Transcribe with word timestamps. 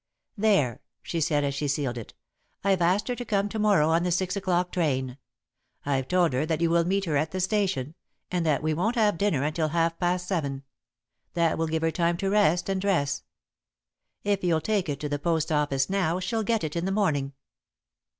"There," 0.35 0.81
she 1.03 1.21
said, 1.21 1.43
as 1.43 1.53
she 1.53 1.67
sealed 1.67 1.95
it. 1.95 2.15
"I've 2.63 2.81
asked 2.81 3.07
her 3.07 3.13
to 3.13 3.23
come 3.23 3.47
to 3.49 3.59
morrow 3.59 3.89
on 3.89 4.01
the 4.01 4.09
six 4.09 4.35
o'clock 4.35 4.71
train. 4.71 5.19
I've 5.85 6.07
told 6.07 6.33
her 6.33 6.43
that 6.43 6.59
you 6.59 6.71
will 6.71 6.85
meet 6.85 7.05
her 7.05 7.17
at 7.17 7.29
the 7.29 7.39
station, 7.39 7.93
and 8.31 8.43
that 8.43 8.63
we 8.63 8.73
won't 8.73 8.95
have 8.95 9.19
dinner 9.19 9.43
until 9.43 9.67
half 9.67 9.99
past 9.99 10.27
seven. 10.27 10.63
That 11.35 11.55
will 11.59 11.67
give 11.67 11.83
her 11.83 11.91
time 11.91 12.17
to 12.17 12.31
rest 12.31 12.67
and 12.67 12.81
dress. 12.81 13.25
If 14.23 14.43
you'll 14.43 14.59
take 14.59 14.89
it 14.89 14.99
to 15.01 15.07
the 15.09 15.19
post 15.19 15.51
office 15.51 15.87
now, 15.87 16.19
she'll 16.19 16.41
get 16.41 16.63
it 16.63 16.75
in 16.75 16.85
the 16.85 16.91
morning." 16.91 17.33